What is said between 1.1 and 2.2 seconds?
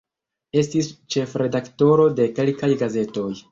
ĉefredaktoro